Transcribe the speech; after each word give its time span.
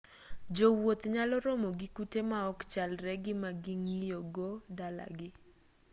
jowuoth 0.55 1.03
nyalo 1.13 1.35
romo 1.45 1.69
gi 1.79 1.87
kute 1.95 2.19
ma 2.29 2.39
ok 2.51 2.59
chalre 2.71 3.13
gi 3.23 3.33
ma 3.41 3.49
ging'iyogo 3.63 4.49
dala 4.77 5.05
gi 5.17 5.29